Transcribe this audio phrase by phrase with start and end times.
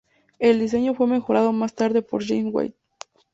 [0.39, 2.71] El diseño fue mejorado más tarde por James Watt.